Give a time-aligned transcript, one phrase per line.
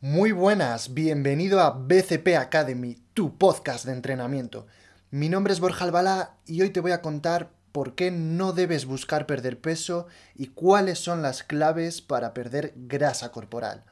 [0.00, 4.68] Muy buenas, bienvenido a BCP Academy, tu podcast de entrenamiento.
[5.10, 8.86] Mi nombre es Borja Albalá y hoy te voy a contar por qué no debes
[8.86, 10.06] buscar perder peso
[10.36, 13.82] y cuáles son las claves para perder grasa corporal.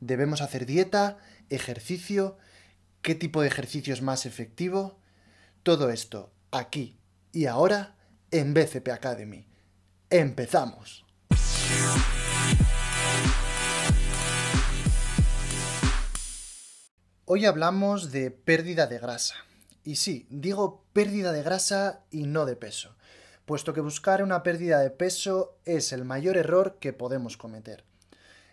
[0.00, 1.18] ¿Debemos hacer dieta?
[1.50, 2.38] ¿Ejercicio?
[3.02, 4.98] ¿Qué tipo de ejercicio es más efectivo?
[5.62, 6.96] Todo esto aquí
[7.32, 7.96] y ahora
[8.30, 9.46] en BCP Academy.
[10.08, 11.04] ¡Empezamos!
[17.32, 19.36] Hoy hablamos de pérdida de grasa.
[19.84, 22.96] Y sí, digo pérdida de grasa y no de peso,
[23.46, 27.84] puesto que buscar una pérdida de peso es el mayor error que podemos cometer.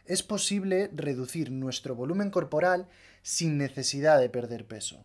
[0.05, 2.87] Es posible reducir nuestro volumen corporal
[3.23, 5.03] sin necesidad de perder peso.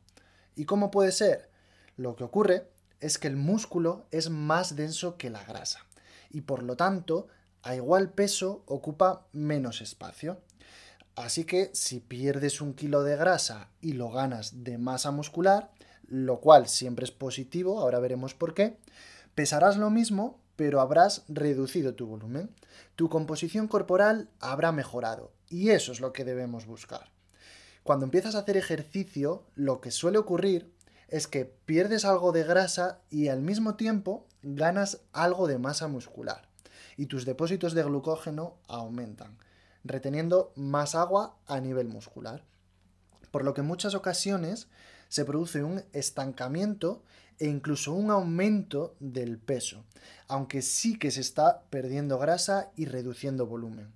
[0.54, 1.48] ¿Y cómo puede ser?
[1.96, 2.68] Lo que ocurre
[3.00, 5.86] es que el músculo es más denso que la grasa
[6.28, 7.28] y por lo tanto
[7.62, 10.42] a igual peso ocupa menos espacio.
[11.14, 15.70] Así que si pierdes un kilo de grasa y lo ganas de masa muscular,
[16.06, 18.78] lo cual siempre es positivo, ahora veremos por qué,
[19.34, 22.50] pesarás lo mismo, pero habrás reducido tu volumen.
[22.96, 27.10] Tu composición corporal habrá mejorado y eso es lo que debemos buscar.
[27.82, 30.72] Cuando empiezas a hacer ejercicio, lo que suele ocurrir
[31.08, 36.48] es que pierdes algo de grasa y al mismo tiempo ganas algo de masa muscular
[36.96, 39.36] y tus depósitos de glucógeno aumentan
[39.84, 42.44] reteniendo más agua a nivel muscular.
[43.30, 44.68] Por lo que en muchas ocasiones
[45.08, 47.02] se produce un estancamiento
[47.38, 49.84] e incluso un aumento del peso,
[50.28, 53.92] aunque sí que se está perdiendo grasa y reduciendo volumen.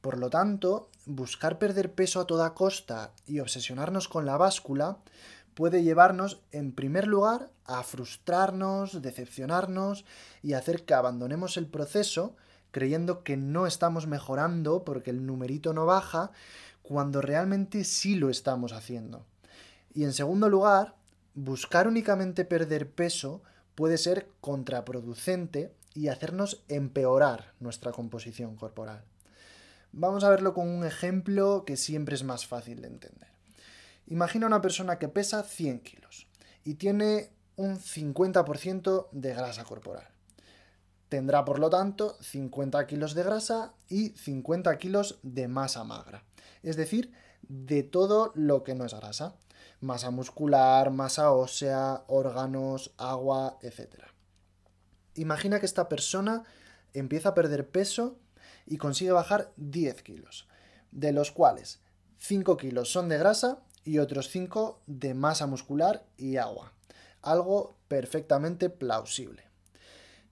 [0.00, 4.98] Por lo tanto, buscar perder peso a toda costa y obsesionarnos con la báscula
[5.54, 10.04] puede llevarnos, en primer lugar, a frustrarnos, decepcionarnos
[10.40, 12.36] y hacer que abandonemos el proceso
[12.70, 16.30] creyendo que no estamos mejorando porque el numerito no baja,
[16.82, 19.26] cuando realmente sí lo estamos haciendo.
[19.94, 20.94] Y en segundo lugar,
[21.34, 23.42] buscar únicamente perder peso
[23.74, 29.04] puede ser contraproducente y hacernos empeorar nuestra composición corporal.
[29.92, 33.28] Vamos a verlo con un ejemplo que siempre es más fácil de entender.
[34.06, 36.26] Imagina una persona que pesa 100 kilos
[36.64, 40.08] y tiene un 50% de grasa corporal.
[41.08, 46.24] Tendrá, por lo tanto, 50 kilos de grasa y 50 kilos de masa magra.
[46.62, 49.36] Es decir, de todo lo que no es grasa.
[49.80, 54.04] Masa muscular, masa ósea, órganos, agua, etc.
[55.14, 56.44] Imagina que esta persona
[56.92, 58.18] empieza a perder peso
[58.66, 60.46] y consigue bajar 10 kilos,
[60.90, 61.80] de los cuales
[62.18, 66.72] 5 kilos son de grasa y otros 5 de masa muscular y agua.
[67.22, 69.47] Algo perfectamente plausible.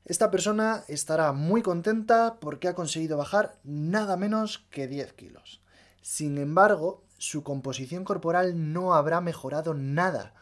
[0.06, 5.60] Esta persona estará muy contenta porque ha conseguido bajar nada menos que 10 kilos.
[6.00, 10.32] Sin embargo, su composición corporal no habrá mejorado nada,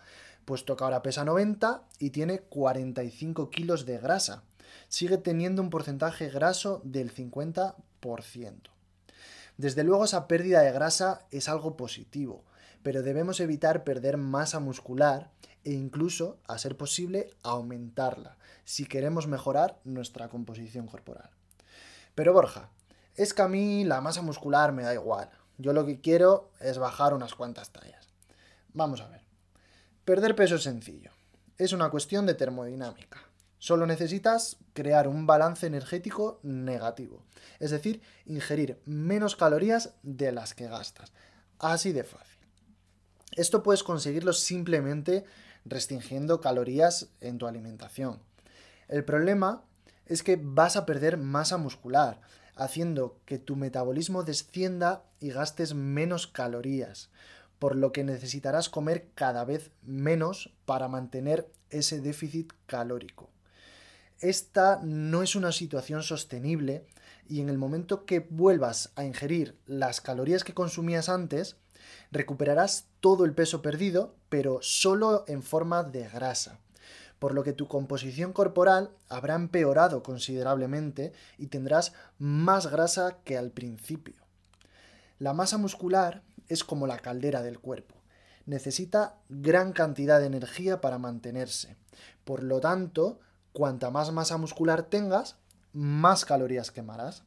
[0.45, 4.43] puesto que ahora pesa 90 y tiene 45 kilos de grasa.
[4.89, 7.75] Sigue teniendo un porcentaje graso del 50%.
[9.57, 12.45] Desde luego esa pérdida de grasa es algo positivo,
[12.83, 15.31] pero debemos evitar perder masa muscular
[15.65, 21.31] e incluso, a ser posible, aumentarla, si queremos mejorar nuestra composición corporal.
[22.15, 22.71] Pero Borja,
[23.17, 25.31] es que a mí la masa muscular me da igual.
[25.59, 28.09] Yo lo que quiero es bajar unas cuantas tallas.
[28.73, 29.23] Vamos a ver.
[30.05, 31.13] Perder peso es sencillo.
[31.59, 33.19] Es una cuestión de termodinámica.
[33.59, 37.25] Solo necesitas crear un balance energético negativo.
[37.61, 41.13] Es decir, ingerir menos calorías de las que gastas.
[41.59, 42.39] Así de fácil.
[43.33, 45.25] Esto puedes conseguirlo simplemente
[45.65, 48.21] restringiendo calorías en tu alimentación.
[48.89, 49.65] El problema
[50.07, 52.21] es que vas a perder masa muscular,
[52.57, 57.11] haciendo que tu metabolismo descienda y gastes menos calorías,
[57.59, 63.31] por lo que necesitarás comer cada vez menos para mantener ese déficit calórico.
[64.21, 66.87] Esta no es una situación sostenible
[67.29, 71.57] y en el momento que vuelvas a ingerir las calorías que consumías antes,
[72.11, 76.59] recuperarás todo el peso perdido, pero solo en forma de grasa,
[77.19, 83.51] por lo que tu composición corporal habrá empeorado considerablemente y tendrás más grasa que al
[83.51, 84.15] principio.
[85.19, 87.95] La masa muscular es como la caldera del cuerpo.
[88.47, 91.77] Necesita gran cantidad de energía para mantenerse.
[92.25, 93.21] Por lo tanto,
[93.53, 95.37] cuanta más masa muscular tengas,
[95.73, 97.25] más calorías quemarás.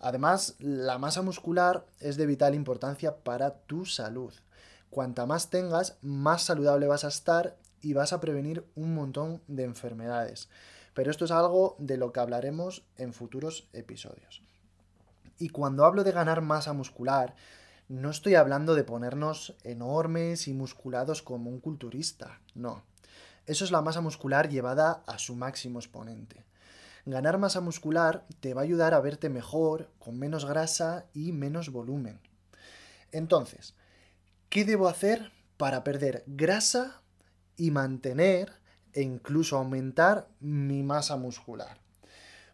[0.00, 4.32] Además, la masa muscular es de vital importancia para tu salud.
[4.88, 9.64] Cuanta más tengas, más saludable vas a estar y vas a prevenir un montón de
[9.64, 10.48] enfermedades.
[10.94, 14.42] Pero esto es algo de lo que hablaremos en futuros episodios.
[15.38, 17.34] Y cuando hablo de ganar masa muscular,
[17.90, 22.84] No estoy hablando de ponernos enormes y musculados como un culturista, no.
[23.46, 26.44] Eso es la masa muscular llevada a su máximo exponente.
[27.06, 31.70] Ganar masa muscular te va a ayudar a verte mejor, con menos grasa y menos
[31.70, 32.20] volumen.
[33.12, 33.74] Entonces,
[34.48, 37.02] ¿qué debo hacer para perder grasa
[37.56, 38.52] y mantener
[38.92, 41.78] e incluso aumentar mi masa muscular?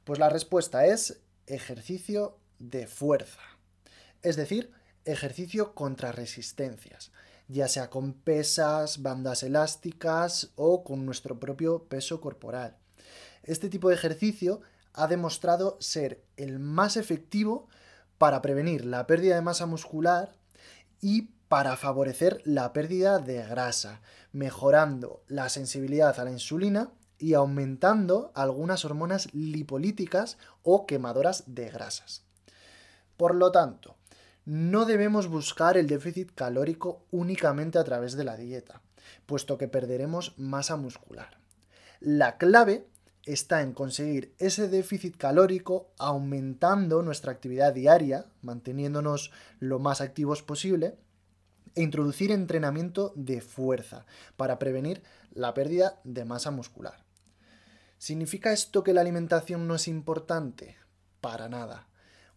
[0.04, 3.40] Pues la respuesta es ejercicio de fuerza.
[4.22, 4.72] Es decir,
[5.04, 7.12] ejercicio contra resistencias,
[7.48, 12.76] ya sea con pesas, bandas elásticas o con nuestro propio peso corporal.
[13.46, 14.60] Este tipo de ejercicio
[14.92, 17.68] ha demostrado ser el más efectivo
[18.18, 20.34] para prevenir la pérdida de masa muscular
[21.00, 24.00] y para favorecer la pérdida de grasa,
[24.32, 32.24] mejorando la sensibilidad a la insulina y aumentando algunas hormonas lipolíticas o quemadoras de grasas.
[33.16, 33.96] Por lo tanto,
[34.44, 38.82] no debemos buscar el déficit calórico únicamente a través de la dieta,
[39.24, 41.38] puesto que perderemos masa muscular.
[42.00, 42.88] La clave
[43.26, 50.96] está en conseguir ese déficit calórico aumentando nuestra actividad diaria, manteniéndonos lo más activos posible,
[51.74, 54.06] e introducir entrenamiento de fuerza
[54.36, 55.02] para prevenir
[55.32, 57.04] la pérdida de masa muscular.
[57.98, 60.76] ¿Significa esto que la alimentación no es importante?
[61.20, 61.88] Para nada.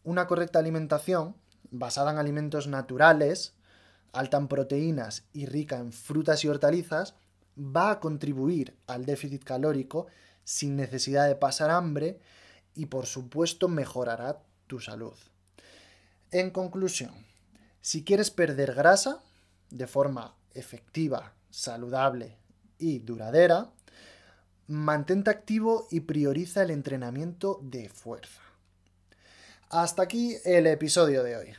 [0.04, 1.36] Una correcta alimentación,
[1.72, 3.54] basada en alimentos naturales,
[4.12, 7.16] alta en proteínas y rica en frutas y hortalizas,
[7.60, 10.08] va a contribuir al déficit calórico
[10.44, 12.20] sin necesidad de pasar hambre
[12.76, 15.14] y por supuesto mejorará tu salud.
[16.32, 17.12] En conclusión,
[17.82, 19.22] si quieres perder grasa
[19.70, 22.38] de forma efectiva, saludable
[22.78, 23.72] y duradera,
[24.68, 28.42] mantente activo y prioriza el entrenamiento de fuerza.
[29.70, 31.54] Hasta aquí el episodio de hoy.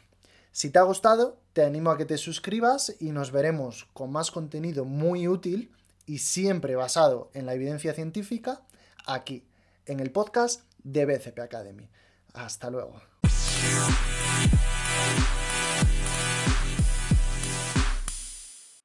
[0.52, 4.30] Si te ha gustado, te animo a que te suscribas y nos veremos con más
[4.30, 5.72] contenido muy útil
[6.10, 8.62] y siempre basado en la evidencia científica
[9.06, 9.44] aquí,
[9.86, 11.88] en el podcast de BCP Academy.
[12.34, 13.00] Hasta luego.